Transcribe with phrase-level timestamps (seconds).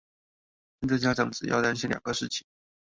[0.81, 2.47] 現在家長只要擔心兩個事情